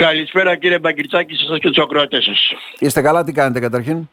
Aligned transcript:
Καλησπέρα 0.00 0.56
κύριε 0.56 0.78
Μπαγκριτσάκη 0.78 1.34
σε 1.34 1.44
εσάς 1.44 1.58
και 1.58 1.68
τους 1.68 1.82
ακροατές 1.82 2.24
σας. 2.24 2.52
Είστε 2.78 3.00
καλά, 3.00 3.24
τι 3.24 3.32
κάνετε 3.32 3.60
καταρχήν; 3.60 4.08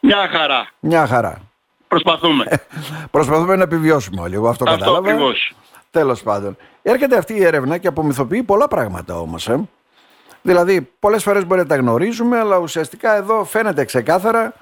Μια 0.00 0.28
χαρά. 0.32 0.68
Μια 0.80 1.06
χαρά. 1.06 1.40
Προσπαθούμε. 1.88 2.44
Προσπαθούμε 3.10 3.56
να 3.56 3.62
επιβιώσουμε 3.62 4.20
όλοι. 4.20 4.34
Εγώ 4.34 4.48
αυτό, 4.48 4.64
Αυτό 4.68 4.78
κατάλαβα. 4.78 5.08
ακριβώς. 5.08 5.52
Τέλος 5.90 6.22
πάντων. 6.22 6.56
Έρχεται 6.82 7.16
αυτή 7.16 7.34
η 7.34 7.44
έρευνα 7.44 7.78
και 7.78 7.88
απομυθοποιεί 7.88 8.42
πολλά 8.42 8.68
πράγματα 8.68 9.18
όμως. 9.20 9.48
Ε. 9.48 9.68
Δηλαδή, 10.42 10.88
πολλές 10.98 11.22
φορές 11.22 11.46
μπορεί 11.46 11.60
να 11.60 11.66
τα 11.66 11.76
γνωρίζουμε, 11.76 12.38
αλλά 12.38 12.56
ουσιαστικά 12.58 13.16
εδώ 13.16 13.44
φαίνεται 13.44 13.84
ξεκάθαρα 13.84 14.54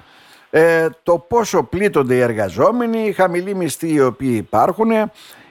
ε, 0.49 0.87
το 1.03 1.25
πόσο 1.27 1.63
πλήττονται 1.63 2.15
οι 2.15 2.19
εργαζόμενοι, 2.19 2.99
οι 2.99 3.11
χαμηλοί 3.11 3.55
μισθοί 3.55 3.93
οι 3.93 4.01
οποίοι 4.01 4.35
υπάρχουν, 4.37 4.91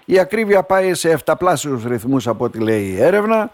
η 0.05 0.19
ακρίβεια 0.19 0.63
πάει 0.63 0.95
σε 0.95 1.11
εφταπλάσιους 1.11 1.85
ρυθμούς 1.85 2.27
από 2.27 2.45
ό,τι 2.45 2.59
λέει 2.59 2.85
η 2.85 3.03
έρευνα 3.03 3.51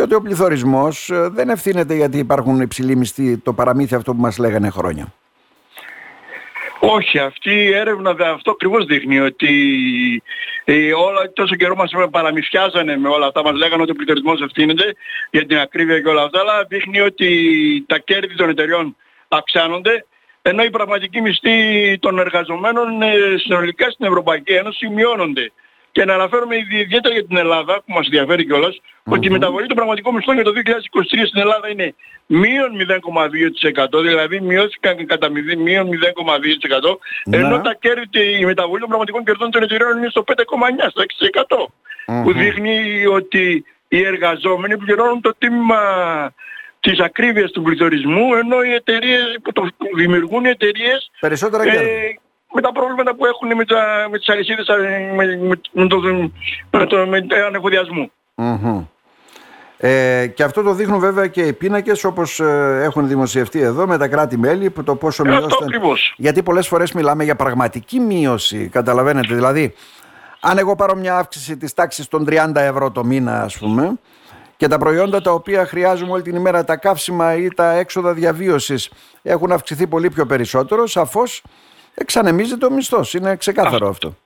και 0.00 0.06
ότι 0.06 0.14
ο 0.14 0.22
πληθωρισμός 0.22 1.10
ε, 1.10 1.28
δεν 1.28 1.48
ευθύνεται 1.48 1.94
γιατί 1.94 2.18
υπάρχουν 2.18 2.60
υψηλοί 2.60 2.96
μισθοί, 2.96 3.38
το 3.38 3.52
παραμύθι 3.52 3.94
αυτό 3.94 4.14
που 4.14 4.20
μας 4.20 4.38
λέγανε 4.38 4.70
χρόνια. 4.70 5.12
Όχι, 6.80 7.18
αυτή 7.18 7.50
η 7.50 7.74
έρευνα 7.74 8.14
δε- 8.14 8.28
αυτό 8.28 8.50
ακριβώς 8.50 8.84
δείχνει 8.84 9.18
ότι 9.18 9.52
ε, 10.64 10.92
όλα, 10.92 11.32
τόσο 11.32 11.54
καιρό 11.54 11.74
μας 11.74 11.92
παραμυθιάζανε 12.10 12.96
με 12.98 13.08
όλα 13.08 13.26
αυτά, 13.26 13.42
μας 13.42 13.52
λέγανε 13.54 13.82
ότι 13.82 13.90
ο 13.90 13.94
πληθωρισμός 13.94 14.40
ευθύνεται 14.40 14.94
για 15.30 15.46
την 15.46 15.58
ακρίβεια 15.58 16.00
και 16.00 16.08
όλα 16.08 16.22
αυτά, 16.22 16.40
αλλά 16.40 16.64
δείχνει 16.68 17.00
ότι 17.00 17.30
τα 17.86 17.98
κέρδη 17.98 18.34
των 18.34 18.48
εταιριών 18.48 18.96
αυξάνονται, 19.28 20.04
ενώ 20.42 20.62
οι 20.62 20.70
πραγματικοί 20.70 21.20
μισθοί 21.20 21.98
των 21.98 22.18
εργαζομένων 22.18 23.02
ε, 23.02 23.08
συνολικά 23.36 23.90
στην 23.90 24.06
Ευρωπαϊκή 24.06 24.52
Ένωση 24.52 24.88
μειώνονται. 24.88 25.52
Και 25.92 26.04
να 26.04 26.14
αναφέρουμε 26.14 26.56
ήδη- 26.56 26.80
ιδιαίτερα 26.80 27.14
για 27.14 27.26
την 27.26 27.36
Ελλάδα, 27.36 27.74
που 27.86 27.92
μας 27.92 28.04
ενδιαφέρει 28.06 28.44
κιόλας, 28.46 28.80
ότι 29.04 29.26
η 29.26 29.30
μεταβολή 29.30 29.66
των 29.66 29.76
πραγματικών 29.76 30.14
μισθών 30.14 30.34
για 30.34 30.44
το 30.44 30.52
2023 30.52 31.26
στην 31.26 31.40
Ελλάδα 31.40 31.68
είναι 31.68 31.94
μείον 32.26 32.76
0,2%, 32.76 34.00
δηλαδή 34.00 34.40
μειώθηκαν 34.40 35.06
κατά 35.06 35.28
μηδέ- 35.28 35.58
μείον 35.58 35.88
0,2%, 35.88 36.98
ενώ 37.30 37.56
Ναι. 37.56 37.62
τα 37.62 37.74
κέρδη, 37.80 38.38
η 38.40 38.44
μεταβολή 38.44 38.80
των 38.80 38.88
πραγματικών 38.88 39.24
κερδών 39.24 39.50
των 39.50 39.62
εταιρεών 39.62 39.98
είναι 39.98 40.08
στο 40.08 40.22
5,9%, 40.22 40.90
στο 40.90 41.02
6%. 41.02 41.72
Που 42.22 42.32
δείχνει 42.32 43.06
ότι 43.06 43.64
οι 43.88 44.04
εργαζόμενοι 44.04 44.76
πληρώνουν 44.78 45.20
το 45.20 45.34
τίμημα 45.38 45.80
της 46.80 47.00
ακρίβειας 47.00 47.50
του 47.50 47.62
πληθωρισμού, 47.62 48.34
ενώ 48.34 48.62
οι 48.62 48.72
εταιρείες 48.74 49.36
που 49.42 49.52
το 49.52 49.68
δημιουργούν 49.96 50.44
οι 50.44 50.48
εταιρείες 50.48 51.10
Περισσότερα 51.20 51.62
ε, 51.62 51.70
κέρδη. 51.70 52.19
Με 52.54 52.60
τα 52.60 52.72
προβλήματα 52.72 53.14
που 53.14 53.26
έχουν 53.26 53.54
με, 53.56 53.64
τα, 53.64 54.06
με 54.10 54.18
τις 54.18 54.28
αλυσίδες 54.28 54.66
ε, 54.68 55.12
με, 55.14 55.24
με, 55.36 55.60
με 55.72 55.86
το, 55.86 56.00
με 56.70 56.86
το 56.86 57.06
με, 57.06 57.20
το 57.20 57.36
ανεφοδιασμού. 57.46 58.10
Μμμ. 58.34 58.84
Ε, 59.82 60.26
και 60.26 60.42
αυτό 60.42 60.62
το 60.62 60.72
δείχνουν 60.74 60.98
βέβαια 60.98 61.26
και 61.26 61.42
οι 61.42 61.52
πίνακες 61.52 62.04
όπως 62.04 62.40
ε, 62.40 62.80
έχουν 62.82 63.08
δημοσιευτεί 63.08 63.60
εδώ 63.60 63.86
με 63.86 63.98
τα 63.98 64.08
κράτη-μέλη 64.08 64.70
που 64.70 64.82
το 64.82 64.96
πόσο 64.96 65.22
Ε, 65.26 65.28
αυτό 65.28 65.40
μειώσταν. 65.40 65.68
ακριβώς. 65.68 66.14
Γιατί 66.16 66.42
πολλές 66.42 66.68
φορές 66.68 66.92
μιλάμε 66.92 67.24
για 67.24 67.36
πραγματική 67.36 68.00
μείωση, 68.00 68.68
καταλαβαίνετε. 68.68 69.34
Δηλαδή, 69.34 69.74
αν 70.40 70.58
εγώ 70.58 70.76
πάρω 70.76 70.94
μια 70.94 71.16
αύξηση 71.16 71.56
της 71.56 71.74
τάξης 71.74 72.08
των 72.08 72.24
30 72.28 72.50
ευρώ 72.54 72.90
το 72.90 73.04
μήνα 73.04 73.42
ας 73.42 73.58
πούμε 73.58 73.92
και 74.56 74.68
τα 74.68 74.78
προϊόντα 74.78 75.20
τα 75.20 75.32
οποία 75.32 75.66
χρειάζομαι 75.66 76.12
όλη 76.12 76.22
την 76.22 76.36
ημέρα, 76.36 76.64
τα 76.64 76.76
καύσιμα 76.76 77.34
ή 77.34 77.48
τα 77.48 77.72
έξοδα 77.72 78.12
διαβίωσης 78.12 78.90
έχουν 79.22 79.52
αυξηθεί 79.52 79.86
πολύ 79.86 80.10
πιο 80.10 80.26
περισσότερο, 80.26 80.86
σαφώς 80.86 81.42
εξανεμίζεται 81.94 82.66
ο 82.66 82.70
μισθός. 82.70 83.14
Είναι 83.14 83.36
ξεκάθαρο 83.36 83.88
αυτό. 83.88 84.16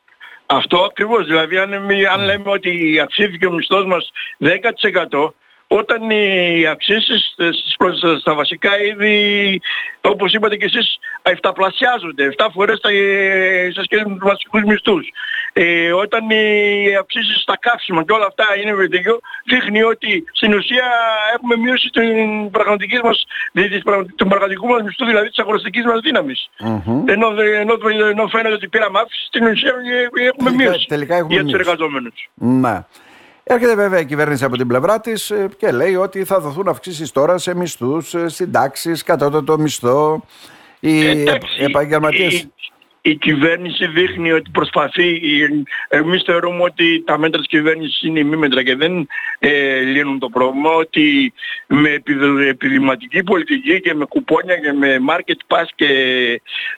Αυτό 0.47 0.85
ακριβώς. 0.85 1.27
Δηλαδή 1.27 1.59
αν, 1.59 1.73
εμεί- 1.73 2.07
αν 2.07 2.21
λέμε 2.21 2.51
ότι 2.51 3.01
αυξήθηκε 3.03 3.47
ο 3.47 3.53
μισθός 3.53 3.85
μας 3.85 4.11
10% 4.39 5.35
όταν 5.67 6.11
οι 6.11 6.67
αυξήσεις 6.67 7.35
ε, 7.37 7.49
στις 7.53 7.75
προ- 7.77 8.19
στα 8.21 8.35
βασικά 8.35 8.81
είδη, 8.83 9.61
όπως 10.01 10.33
είπατε 10.33 10.57
και 10.57 10.65
εσείς, 10.65 10.99
εφταπλασιάζονται, 11.23 12.25
7 12.37 12.47
φορές 12.53 12.81
τα, 12.81 12.91
ε, 12.91 13.71
σε 13.73 13.83
σχέση 13.85 14.03
με 14.07 14.15
τους 14.19 14.29
βασικούς 14.29 14.63
μισθούς. 14.63 15.09
Ε, 15.53 15.93
όταν 15.93 16.31
οι 16.31 16.97
αυξήσεις 17.01 17.41
στα 17.43 17.57
καύσιμα 17.61 18.05
και 18.05 18.13
όλα 18.13 18.27
αυτά 18.27 18.45
είναι 18.63 18.75
βεντεγιο, 18.75 19.21
δείχνει 19.45 19.83
ότι 19.83 20.25
στην 20.33 20.55
ουσία 20.55 20.85
έχουμε 21.35 21.57
μείωση 21.57 21.89
την 21.89 22.51
πραγματικής 22.51 23.01
μας, 23.01 23.25
δι- 23.53 23.69
της 23.71 23.83
πραγμα- 23.83 24.07
του 24.17 24.27
πραγματικού 24.27 24.67
μας 24.67 24.83
μισθού, 24.83 25.05
δηλαδή 25.07 25.29
της 25.29 25.39
αγοραστικής 25.39 25.85
μας 25.85 26.01
δύναμης. 26.01 26.49
Μμμ. 26.59 27.09
Ενώ, 27.09 27.31
δε- 27.35 27.59
ενώ, 27.61 27.75
ενώ 28.11 28.27
φαίνεται 28.29 28.55
ότι 28.55 28.69
πήραμε 28.69 28.99
αύξηση, 28.99 29.27
στην 29.27 29.47
ουσία 29.47 29.69
ε, 29.71 30.25
έχουμε 30.27 30.51
Τελικά- 30.51 30.71
μείωση 30.71 30.87
τελικά 30.87 31.15
έχουμε 31.17 31.35
για 31.35 31.43
τους 31.43 31.53
μείωση. 31.53 31.69
εργαζόμενους. 31.69 32.29
Ναι. 32.35 32.85
Έρχεται 33.45 33.75
βέβαια 33.75 34.01
η 34.01 34.05
κυβέρνηση 34.05 34.45
από 34.45 34.57
την 34.57 34.67
πλευρά 34.67 35.01
της 35.01 35.33
και 35.57 35.71
λέει 35.71 35.95
ότι 35.95 36.25
θα 36.25 36.41
δοθούν 36.41 36.69
αυξήσεις 36.69 37.13
τώρα 37.13 37.39
σε 37.39 37.55
μισθούς, 37.55 38.15
συντάξεις, 38.27 39.03
κατώτατο 39.03 39.59
μισθό. 39.59 40.25
Οι 40.81 41.07
Εντάξει, 41.07 41.63
επαγγελματίε. 41.63 42.29
Η, 43.07 43.11
η 43.11 43.17
κυβέρνηση 43.17 43.87
δείχνει 43.87 44.33
ότι 44.33 44.51
προσπαθεί, 44.51 45.07
η- 45.09 45.63
εμείς 45.89 46.23
θεωρούμε 46.23 46.63
ότι 46.63 47.03
τα 47.07 47.19
μέτρα 47.19 47.39
της 47.39 47.49
κυβέρνησης 47.49 48.03
είναι 48.03 48.19
ημίμετρα 48.19 48.63
και 48.63 48.77
δεν 48.77 49.07
ε, 49.39 49.81
λύνουν 49.81 50.19
το 50.19 50.29
πρόβλημα, 50.29 50.71
ότι 50.71 51.33
με 51.67 51.91
επιδο- 51.91 52.39
επιδηματική 52.39 53.23
πολιτική 53.23 53.81
και 53.81 53.95
με 53.95 54.05
κουπόνια 54.05 54.57
και 54.57 54.73
με 54.73 54.97
market 55.09 55.57
pass 55.57 55.65
και 55.75 55.87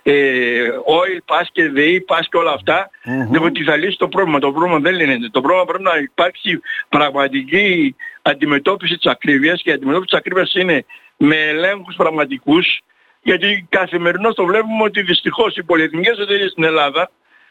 ε, 0.03 0.69
oil 0.87 1.35
pass 1.35 1.45
και 1.53 1.69
ΔΕΗ 1.69 2.05
pass 2.09 2.21
και 2.31 2.37
όλα 2.37 2.53
αυτά, 2.53 2.91
δεν 3.31 3.43
ότι 3.43 3.63
θα 3.63 3.77
λύσει 3.77 3.99
το 3.99 4.09
πρόβλημα. 4.09 4.39
Το 4.39 4.53
πρόβλημα 4.53 4.79
δεν 4.79 4.95
λύνεται. 4.95 5.29
Το 5.31 5.41
πρόβλημα 5.41 5.65
πρέπει 5.65 5.83
να 5.83 5.97
υπάρξει 5.99 6.61
πραγματική 6.89 7.95
αντιμετώπιση 8.23 8.97
της 8.97 9.11
ακρίβειας 9.11 9.63
και 9.63 9.71
η 9.71 9.73
αντιμετώπιση 9.73 10.09
της 10.11 10.19
ακρίβειας 10.19 10.55
είναι 10.55 10.85
με 11.17 11.37
ελέγχους 11.37 11.95
πραγματικούς 11.97 12.81
γιατί 13.27 13.67
καθημερινώς 13.69 14.35
το 14.35 14.45
βλέπουμε 14.45 14.83
ότι 14.83 15.03
δυστυχώς 15.03 15.57
οι 15.57 15.63
πολυεθνικές 15.63 16.19
εταιρείες 16.19 16.51
στην 16.51 16.65
Ελλάδα, 16.65 17.11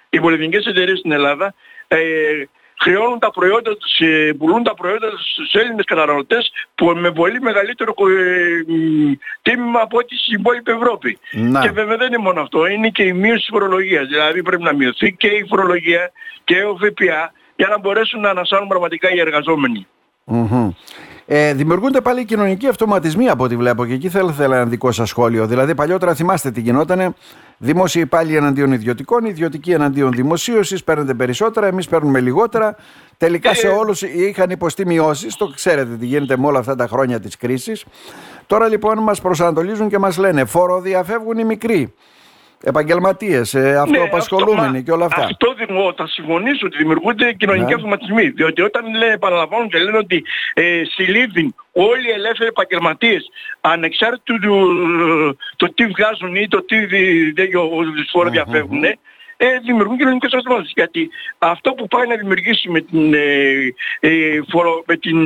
οι 0.09 0.19
πολυεθνικές 0.19 0.65
εταιρείες 0.65 0.99
στην 0.99 1.11
Ελλάδα 1.11 1.53
ε, 1.87 1.97
χρεώνουν 2.79 3.19
τα 3.19 3.31
προϊόντα 3.31 3.77
τους, 3.77 3.99
ε, 3.99 4.33
πουλούν 4.37 4.63
τα 4.63 4.73
προϊόντα 4.73 5.09
τους 5.09 5.31
στους 5.31 5.53
Έλληνες 5.53 5.85
καταναλωτές 5.85 6.51
που 6.75 6.85
με 6.85 7.11
πολύ 7.11 7.41
μεγαλύτερο 7.41 7.93
ε, 7.97 8.71
μ, 8.71 9.11
τίμημα 9.41 9.81
από 9.81 9.97
ό,τι 9.97 10.15
στην 10.17 10.39
υπόλοιπη 10.39 10.71
Ευρώπη. 10.71 11.17
Να. 11.31 11.61
Και 11.61 11.69
βέβαια 11.69 11.97
δεν 11.97 12.07
είναι 12.07 12.17
μόνο 12.17 12.41
αυτό, 12.41 12.65
είναι 12.65 12.89
και 12.89 13.03
η 13.03 13.13
μείωση 13.13 13.35
της 13.35 13.49
φορολογίας. 13.51 14.07
Δηλαδή 14.07 14.41
πρέπει 14.43 14.63
να 14.63 14.73
μειωθεί 14.73 15.13
και 15.13 15.27
η 15.27 15.45
φορολογία 15.49 16.11
και 16.43 16.63
ο 16.63 16.75
ΦΠΑ 16.75 17.31
για 17.55 17.67
να 17.67 17.79
μπορέσουν 17.79 18.19
να 18.19 18.29
ανασάνουν 18.29 18.67
πραγματικά 18.67 19.11
οι 19.11 19.19
εργαζόμενοι. 19.19 19.87
Μμμ. 20.23 20.71
Ε, 21.27 21.53
δημιουργούνται 21.53 22.01
πάλι 22.01 22.25
κοινωνικοί 22.25 22.67
αυτοματισμοί 22.67 23.29
από 23.29 23.43
ό,τι 23.43 23.55
βλέπω 23.55 23.85
και 23.85 23.93
εκεί 23.93 24.09
θέλω, 24.09 24.31
θέλω 24.31 24.53
ένα 24.53 24.65
δικό 24.65 24.91
σας 24.91 25.09
σχόλιο. 25.09 25.47
Δηλαδή, 25.47 25.75
παλιότερα 25.75 26.13
θυμάστε 26.13 26.51
τι 26.51 26.61
γινότανε. 26.61 27.13
Δημόσιοι 27.57 28.01
υπάλληλοι 28.05 28.35
εναντίον 28.35 28.71
ιδιωτικών, 28.71 29.25
ιδιωτικοί 29.25 29.71
εναντίον 29.71 30.11
δημοσίωσης, 30.11 30.83
παίρνετε 30.83 31.13
περισσότερα, 31.13 31.67
εμείς 31.67 31.87
παίρνουμε 31.87 32.19
λιγότερα. 32.19 32.75
Τελικά 33.17 33.53
σε 33.53 33.67
Ε, 33.67 33.69
όλους 33.69 34.01
είχαν 34.01 34.49
υποστεί 34.49 34.85
μειώσεις, 34.85 35.35
το 35.35 35.47
ξέρετε 35.55 35.95
τι 35.95 36.05
γίνεται 36.05 36.37
με 36.37 36.47
όλα 36.47 36.59
αυτά 36.59 36.75
τα 36.75 36.87
χρόνια 36.87 37.19
της 37.19 37.37
κρίσης. 37.37 37.85
Τώρα 38.47 38.67
λοιπόν 38.67 38.99
μας 38.99 39.21
προσανατολίζουν 39.21 39.89
και 39.89 39.97
μας 39.97 40.17
λένε 40.17 40.45
φοροδιαφεύγουν 40.45 41.37
οι 41.37 41.43
μικροί. 41.43 41.93
Επαγγελματίες, 42.63 43.53
ε, 43.53 43.77
αυτοαπασχολούμενοι 43.77 44.65
αυτό- 44.67 44.81
και 44.81 44.91
όλα 44.91 45.05
αυτά. 45.05 45.23
Αυτό 45.23 45.53
δημο- 45.53 45.93
θα 45.97 46.07
συμφωνήσω 46.07 46.65
ότι 46.65 46.77
δημιουργούνται 46.77 47.33
κοινωνικοί 47.33 47.65
Ναι. 47.67 47.73
αυτοματισμοί. 47.73 48.27
Διότι 48.29 48.61
όταν 48.61 48.95
λένε, 48.95 49.13
επαναλαμβάνουν 49.13 49.69
και 49.69 49.77
λένε 49.77 49.97
ότι 49.97 50.23
ε, 50.53 50.81
συλλήβδιν 50.95 51.55
όλοι 51.71 52.07
οι 52.07 52.11
ελεύθεροι 52.11 52.49
επαγγελματίες 52.49 53.29
ανεξάρτητου 53.61 54.39
του 54.39 55.37
το 55.55 55.73
τι 55.73 55.85
βγάζουν 55.85 56.35
ή 56.35 56.47
το 56.47 56.63
τι 56.63 56.85
δι- 56.85 57.33
δι- 57.35 57.51
δι- 57.95 58.09
φόρο 58.09 58.29
διαφεύγουν, 58.29 58.83
ε, 59.37 59.59
δημιουργούν 59.65 59.97
κοινωνικές 59.97 60.33
αυτοματισμούς. 60.33 60.71
Γιατί 60.75 61.09
αυτό 61.37 61.71
που 61.73 61.87
πάει 61.87 62.07
να 62.07 62.15
δημιουργήσει 62.15 62.69
με, 62.69 62.81
την, 62.81 63.13
ε, 63.13 63.19
ε, 63.99 64.39
φορο, 64.49 64.83
με, 64.87 64.95
την, 64.97 65.17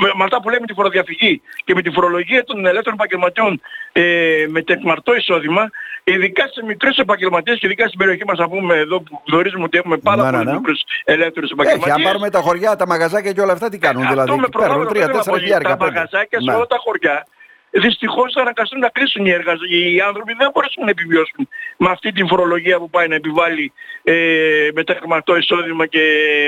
με, 0.00 0.08
με 0.16 0.24
αυτά 0.24 0.40
που 0.40 0.48
λέμε 0.50 0.66
τη 0.66 0.72
φοροδιαφυγή 0.74 1.42
και 1.64 1.74
με 1.74 1.82
τη 1.82 1.90
φορολογία 1.90 2.44
των 2.44 2.58
ελεύθερων 2.66 2.94
επαγγελματιών 2.94 3.60
ε, 3.92 4.46
με 4.48 4.62
τεκμαρτό 4.62 5.14
εισόδημα, 5.14 5.70
ειδικά 6.04 6.48
σε 6.52 6.64
μικρές 6.64 6.96
επαγγελματίες 6.96 7.58
και 7.58 7.66
ειδικά 7.66 7.86
στην 7.86 7.98
περιοχή 7.98 8.24
μας, 8.24 8.38
να 8.38 8.48
πούμε 8.48 8.76
εδώ 8.76 9.00
που 9.00 9.22
γνωρίζουμε 9.28 9.64
ότι 9.64 9.78
έχουμε 9.78 9.96
πάρα 9.96 10.22
Ναι, 10.22 10.30
ναι, 10.30 10.36
πολλούς 10.36 10.46
ναι. 10.52 10.58
μικρούς 10.58 10.80
ελεύθερους 11.04 11.50
Έχει, 11.50 11.60
επαγγελματίες. 11.60 11.96
αν 11.96 12.02
πάρουμε 12.02 12.30
τα 12.30 12.40
χωριά, 12.40 12.76
τα 12.76 12.86
μαγαζάκια 12.86 13.32
και 13.32 13.40
όλα 13.40 13.52
αυτά, 13.52 13.68
τι 13.68 13.78
κάνουν. 13.78 14.02
Αυτό 14.02 14.12
δηλαδή, 14.12 14.30
με 14.30 14.34
παίρνουν 14.36 14.50
προλάβαινε 14.50 14.88
τρία, 14.90 15.00
βέβαια 15.00 15.16
τέσσερα 15.16 15.30
πολύ. 15.34 15.42
χιλιάρικα. 15.42 15.70
Τα 15.70 15.76
πέντε. 15.76 15.90
μαγαζάκια 15.90 16.38
σε 16.40 16.44
Ναι. 16.50 16.54
όλα 16.56 16.66
τα 16.66 16.76
χωριά 16.84 17.26
δυστυχώς 17.72 18.32
θα 18.32 18.40
αναγκαστούν 18.40 18.78
να 18.78 18.88
κλείσουν 18.88 19.26
οι 19.26 19.30
εργαζόμενοι. 19.30 19.94
Οι 19.94 20.00
άνθρωποι 20.00 20.32
δεν 20.38 20.50
μπορέσουν 20.52 20.84
να 20.84 20.90
επιβιώσουν 20.90 21.48
με 21.76 21.90
αυτή 21.90 22.12
την 22.12 22.26
φορολογία 22.28 22.78
που 22.78 22.90
πάει 22.90 23.08
να 23.08 23.14
επιβάλλει 23.14 23.72
ε, 24.02 24.68
με 24.74 24.84
τεκμαρτό 24.84 25.36
εισόδημα 25.36 25.86
και 25.86 26.00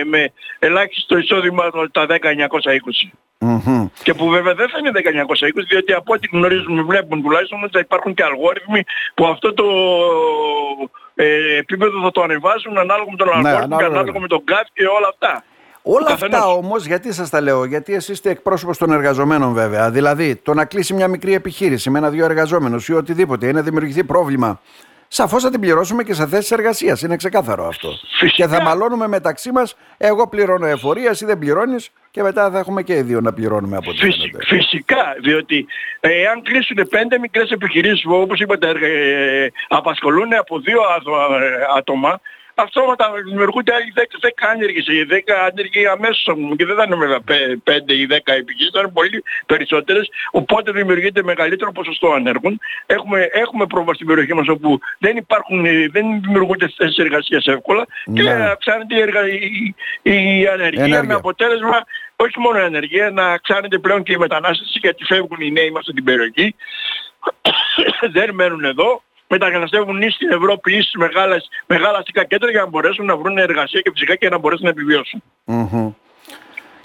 με 0.06 0.32
ελάχιστο 0.59 1.19
εισόδημα 1.19 1.71
τα 1.93 2.06
10.920. 2.09 2.17
Μμμ. 3.38 3.88
Και 4.03 4.15
που 4.15 4.29
βέβαια 4.29 4.55
δεν 4.55 4.69
θα 4.69 4.79
είναι 4.79 4.91
1920, 4.94 5.65
διότι 5.69 5.93
από 5.93 6.12
ό,τι 6.12 6.29
γνωρίζουμε, 6.32 6.82
βλέπουν 6.82 7.23
τουλάχιστον 7.23 7.62
ότι 7.62 7.73
θα 7.73 7.79
υπάρχουν 7.79 8.15
και 8.15 8.23
αλγόριθμοι 8.23 8.85
που 9.15 9.27
αυτό 9.27 9.53
το 9.55 9.67
ε, 11.15 11.56
επίπεδο 11.56 12.03
θα 12.03 12.11
το 12.11 12.23
ανεβάσουν 12.23 12.79
ανάλογα 12.79 13.11
με 13.11 13.17
τον 13.17 13.27
Ναι, 13.27 13.35
αλγόριθμο 13.35 13.59
και 13.59 13.65
ανάλογα, 13.65 13.87
ανάλογα 13.87 14.05
βέβαια. 14.05 14.20
με 14.20 14.27
τον 14.27 14.44
ΚΑΤ 14.44 14.67
και 14.73 14.87
όλα 14.87 15.09
αυτά. 15.09 15.44
Όλα 15.87 16.13
αυτά 16.13 16.47
όμως, 16.47 16.87
γιατί 16.87 17.13
σας 17.13 17.31
τα 17.31 17.41
λέω, 17.41 17.65
γιατί 17.65 17.95
εσείς 17.95 18.09
είστε 18.09 18.31
εκπρόσωπος 18.31 18.79
των 18.79 18.93
εργαζομένων 18.93 19.53
βέβαια. 19.53 19.91
Δηλαδή, 19.91 20.37
το 20.37 20.55
να 20.55 20.65
κλείσει 20.65 20.95
μια 20.95 21.09
μικρή 21.09 21.35
επιχείρηση 21.35 21.91
με 21.91 21.99
ένα-δύο 21.99 22.25
εργαζόμενους 22.25 22.89
ή 22.89 22.95
οτιδήποτε 22.95 23.47
ή 23.47 23.53
να 23.53 23.63
δημιουργηθεί 23.63 24.05
πρόβλημα 24.05 24.61
σαφώς 25.09 25.43
θα 25.43 25.51
την 25.51 25.61
πληρώσουμε 25.61 26.03
και 26.03 26.15
σε 26.15 26.27
θέσεις 26.27 26.51
εργασίας. 26.51 27.03
Είναι 27.03 27.17
ξεκάθαρο 27.17 27.67
αυτό. 27.67 27.89
Φυσικά. 28.19 28.49
Και 28.49 28.55
θα 28.55 28.63
μαλώνουμε 28.63 29.09
μεταξύ 29.09 29.53
μας, 29.53 29.77
εγώ 29.97 30.29
πληρώνω 30.29 30.67
εφορία, 30.67 31.11
εσύ 31.11 31.25
δεν 31.25 31.39
πληρώνεις 31.39 31.91
και 32.11 32.23
μετά 32.23 32.51
θα 32.51 32.59
έχουμε 32.59 32.83
και 32.83 32.95
οι 32.95 33.03
δύο 33.03 33.21
να 33.21 33.33
πληρώνουμε 33.33 33.77
από 33.77 33.91
ό,τι 33.91 34.11
Φυσικά, 34.47 35.17
διότι 35.23 35.67
ε, 36.01 36.27
αν 36.27 36.43
κλείσουν 36.43 36.89
πέντε 36.91 37.19
μικρές 37.19 37.51
επιχειρήσεις 37.51 38.03
που 38.03 38.15
όπως 38.15 38.41
είπατε 38.41 38.69
ε, 38.69 39.49
απασχολούν 39.69 40.35
από 40.35 40.59
δύο 40.59 40.81
ε, 40.81 41.79
άτομα, 41.79 42.21
αυτόματα 42.55 43.12
δημιουργούνται 43.25 43.75
άλλοι 43.75 43.93
10, 43.97 44.01
10 44.01 44.29
άνεργοι, 44.53 45.06
10 45.11 45.19
άνεργοι 45.51 45.87
αμέσως 45.87 46.25
και 46.56 46.65
δεν 46.65 46.77
θα 46.77 46.83
είναι 46.87 46.97
βέβαια 46.97 47.21
5 47.27 47.93
ή 47.93 48.06
10 48.11 48.17
επιχείρησεις, 48.25 48.71
θα 48.73 48.81
είναι 48.81 48.91
πολύ 48.95 49.23
περισσότερες, 49.47 50.11
οπότε 50.31 50.73
δημιουργείται 50.73 51.23
μεγαλύτερο 51.23 51.73
ποσοστό 51.73 52.12
ανέργων. 52.12 52.59
Έχουμε, 52.87 53.29
έχουμε 53.33 53.67
πρόβλημα 53.67 53.95
στην 53.95 54.06
περιοχή 54.06 54.35
μας 54.35 54.49
όπου 54.49 54.79
δεν 54.99 55.17
υπάρχουν, 55.17 55.62
δεν 55.91 56.21
δημιουργούνται 56.21 56.73
θέσεις 56.77 56.99
εργασίας 56.99 57.47
εύκολα 57.47 57.87
και 58.15 58.23
ναι. 58.23 58.31
αυξάνεται 58.31 58.97
η, 58.97 59.01
εργα... 59.01 59.29
η, 59.29 59.75
η 60.03 60.47
ανεργία, 60.47 60.85
ενέργεια. 60.85 61.05
με 61.05 61.15
αποτέλεσμα 61.15 61.85
όχι 62.17 62.39
μόνο 62.39 62.59
η 62.59 62.62
ανεργία, 62.62 63.11
να 63.11 63.27
αυξάνεται 63.27 63.79
πλέον 63.79 64.03
και 64.03 64.12
η 64.12 64.17
μετανάστευση 64.17 64.79
γιατί 64.83 65.05
φεύγουν 65.05 65.41
οι 65.41 65.51
νέοι 65.51 65.71
μας 65.71 65.85
στην 65.85 66.05
περιοχή, 66.05 66.55
δεν 68.17 68.35
μένουν 68.35 68.65
εδώ 68.65 69.03
μεταγεναστεύουν 69.29 70.03
ή 70.03 70.11
στην 70.11 70.31
Ευρώπη 70.31 70.76
ή 70.76 70.81
στις 70.81 70.94
μεγάλες, 70.94 71.49
μεγάλα 71.67 71.99
αστικά 71.99 72.25
κέντρα 72.25 72.50
για 72.50 72.61
να 72.61 72.67
μπορέσουν 72.67 73.05
να 73.06 73.17
βρουν 73.17 73.38
εργασία 73.38 73.81
και 73.81 73.91
φυσικά 73.93 74.15
και 74.15 74.29
να 74.29 74.38
μπορέσουν 74.38 74.65
να 74.65 74.71
επιβιώσουν. 74.71 75.23
Mm-hmm. 75.47 75.93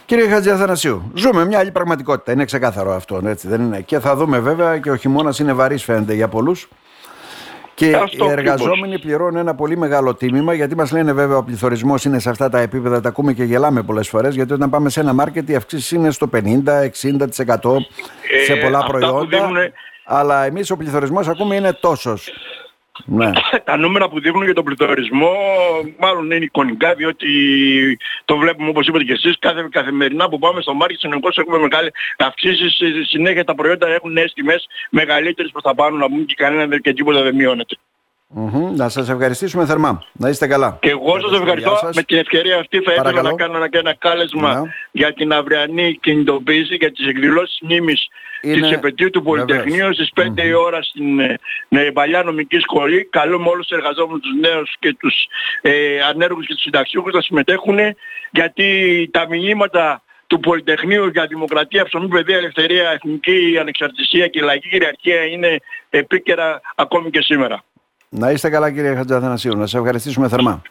Κύριε 0.05 0.27
Χατζιαθανασίου, 0.27 1.11
ζούμε 1.15 1.45
μια 1.45 1.59
άλλη 1.59 1.71
πραγματικότητα. 1.71 2.31
Είναι 2.31 2.45
ξεκάθαρο 2.45 2.93
αυτό, 2.93 3.21
έτσι 3.25 3.47
δεν 3.47 3.61
είναι; 3.61 3.81
Και 3.81 3.99
θα 3.99 4.15
δούμε 4.15 4.39
βέβαια 4.39 4.77
και 4.77 4.91
ο 4.91 4.95
χειμώνας 4.95 5.39
είναι 5.39 5.53
βαρύς, 5.53 5.83
φαίνεται 5.83 6.13
για 6.13 6.27
πολλούς. 6.27 6.67
Και 7.73 7.95
αυτό 7.95 8.25
οι 8.25 8.31
εργαζόμενοι 8.31 8.99
πληρώνουν 8.99 9.35
ένα 9.35 9.55
πολύ 9.55 9.77
μεγάλο 9.77 10.15
τίμημα 10.15 10.53
γιατί 10.53 10.75
μας 10.75 10.91
λένε 10.91 11.13
βέβαια 11.13 11.37
ο 11.37 11.43
πληθωρισμός 11.43 12.05
είναι 12.05 12.19
σε 12.19 12.29
αυτά 12.29 12.49
τα 12.49 12.59
επίπεδα, 12.59 13.01
τα 13.01 13.09
ακούμε 13.09 13.33
και 13.33 13.43
γελάμε 13.43 13.83
πολλές 13.83 14.07
φορές. 14.07 14.35
Γιατί 14.35 14.53
όταν 14.53 14.69
πάμε 14.69 14.89
σε 14.89 14.99
ένα 14.99 15.13
μάρκετ 15.13 15.49
οι 15.49 15.55
αυξήσεις 15.55 15.91
είναι 15.91 16.11
στο 16.11 16.29
50-60% 16.33 16.39
σε 18.45 18.53
ε, 18.53 18.55
πολλά 18.63 18.85
προϊόντα. 18.85 19.49
Αλλά 20.11 20.45
εμείς 20.45 20.71
ο 20.71 20.77
πληθωρισμός 20.77 21.27
ακούμε 21.27 21.55
είναι 21.55 21.73
τόσος. 21.73 22.29
Ναι. 23.05 23.31
Τα 23.63 23.77
νούμερα 23.77 24.09
που 24.09 24.19
δείχνουν 24.19 24.43
για 24.43 24.53
τον 24.53 24.63
πληθωρισμό 24.63 25.33
μάλλον 25.99 26.31
είναι 26.31 26.45
εικονικά 26.45 26.93
διότι 26.93 27.27
το 28.25 28.37
βλέπουμε 28.37 28.69
όπως 28.69 28.87
είπατε 28.87 29.03
και 29.03 29.11
εσείς 29.11 29.39
κάθε, 29.39 29.67
καθημερινά 29.71 30.29
που 30.29 30.39
πάμε 30.39 30.61
στο 30.61 30.73
μάρκετ 30.73 30.99
συνεχώς 30.99 31.37
έχουμε 31.37 31.57
μεγάλες 31.57 31.91
αυξήσεις 32.17 32.77
συνέχεια 33.09 33.43
τα 33.43 33.55
προϊόντα 33.55 33.87
έχουν 33.87 34.11
νέες 34.11 34.33
τιμές 34.33 34.67
μεγαλύτερες 34.89 35.51
προς 35.51 35.63
τα 35.63 35.75
πάνω 35.75 35.97
να 35.97 36.09
μπουν 36.09 36.25
και 36.25 36.35
κανένα 36.37 36.79
και 36.79 36.93
τίποτα 36.93 37.21
δεν 37.21 37.35
μειώνεται. 37.35 37.75
Mm-hmm. 38.35 38.75
Να 38.75 38.89
σας 38.89 39.09
ευχαριστήσουμε 39.09 39.65
θερμά. 39.65 40.03
Να 40.11 40.29
είστε 40.29 40.47
καλά. 40.47 40.77
Και 40.81 40.89
εγώ 40.89 41.19
σας 41.19 41.39
ευχαριστώ. 41.39 41.77
Σας. 41.81 41.95
Με 41.95 42.03
την 42.03 42.17
ευκαιρία 42.17 42.59
αυτή 42.59 42.79
θα 42.81 42.93
ήθελα 42.93 43.21
να 43.21 43.33
κάνω 43.33 43.67
και 43.67 43.77
ένα 43.77 43.93
κάλεσμα 43.93 44.59
ναι. 44.59 44.69
για 44.91 45.13
την 45.13 45.33
αυριανή 45.33 45.97
κινητοποίηση 46.01 46.75
για 46.75 46.91
τις 46.91 47.07
εκδηλώσεις 47.07 47.59
μνήμης 47.61 48.07
Είναι... 48.41 48.59
της 48.59 48.71
επαιτίου 48.71 49.09
του 49.09 49.23
Πολυτεχνείου 49.23 49.93
στις 49.93 50.11
5 50.15 50.21
mm-hmm. 50.21 50.45
η 50.45 50.53
ώρα 50.53 50.81
στην 50.81 51.19
ε, 51.19 51.91
παλιά 51.93 52.23
νομική 52.23 52.59
σχολή. 52.59 53.07
Καλούμε 53.11 53.49
όλους 53.49 53.67
τους 53.67 53.77
εργαζόμενους 53.77 54.21
τους 54.21 54.39
νέους 54.39 54.75
και 54.79 54.95
τους 54.99 55.15
ε, 55.61 56.01
ανέργους 56.09 56.45
και 56.45 56.53
τους 56.53 56.63
συνταξιούχους 56.63 57.13
να 57.13 57.21
συμμετέχουν 57.21 57.77
γιατί 58.31 59.09
τα 59.13 59.27
μηνύματα 59.29 60.01
του 60.27 60.39
Πολυτεχνείου 60.39 61.07
για 61.07 61.25
δημοκρατία, 61.25 61.85
ψωμί, 61.85 62.07
παιδεία, 62.07 62.37
ελευθερία, 62.37 62.89
εθνική 62.89 63.57
ανεξαρτησία 63.59 64.27
και 64.27 64.41
λαϊκή 64.41 64.69
κυριαρχία 64.69 65.23
είναι 65.23 65.57
επίκαιρα 65.89 66.61
ακόμη 66.75 67.09
και 67.09 67.21
σήμερα. 67.21 67.63
Να 68.09 68.31
είστε 68.31 68.49
καλά 68.49 68.71
κύριε 68.71 68.95
Χατζαθανασίου. 68.95 69.55
Να 69.55 69.61
σας 69.65 69.73
ευχαριστήσουμε 69.73 70.27
θερμά. 70.27 70.61